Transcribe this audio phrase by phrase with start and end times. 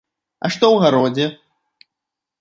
[0.47, 1.27] А што ў гародзе?